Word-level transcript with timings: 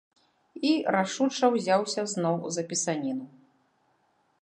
І 0.69 0.71
рашуча 0.95 1.45
ўзяўся 1.57 2.01
зноў 2.15 2.35
за 2.59 2.67
пісаніну. 2.73 3.25